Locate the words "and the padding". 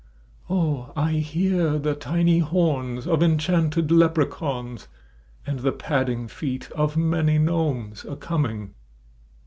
5.45-6.27